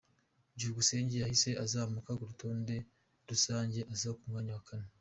Byukusenge 0.55 1.15
yahise 1.23 1.49
azamuka 1.63 2.11
ku 2.17 2.23
rutonde 2.29 2.75
rusange 3.29 3.79
aza 3.93 4.09
ku 4.17 4.23
mwanya 4.29 4.53
wa 4.57 4.63
kane. 4.69 4.87